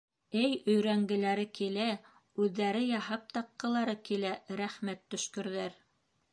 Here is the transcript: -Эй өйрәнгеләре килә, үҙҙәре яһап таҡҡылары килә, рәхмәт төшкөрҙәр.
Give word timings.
-Эй 0.43 0.53
өйрәнгеләре 0.75 1.43
килә, 1.59 1.85
үҙҙәре 2.45 2.83
яһап 2.87 3.29
таҡҡылары 3.37 3.95
килә, 4.11 4.35
рәхмәт 4.65 5.07
төшкөрҙәр. 5.15 5.81